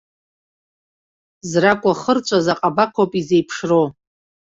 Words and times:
Зракәа 1.49 1.91
хырҵәаз 2.01 2.45
аҟабақ 2.53 2.93
ауп 2.99 3.11
изеиԥшроу. 3.19 3.85